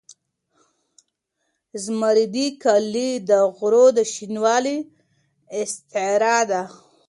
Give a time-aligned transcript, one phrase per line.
[1.83, 4.77] زمردي کالي د غرو د شینوالي
[5.61, 6.63] استعاره ده.